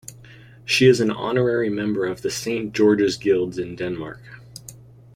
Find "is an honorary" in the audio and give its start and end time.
0.87-1.69